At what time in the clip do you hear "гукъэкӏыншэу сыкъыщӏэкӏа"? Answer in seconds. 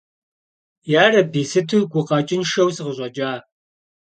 1.91-3.31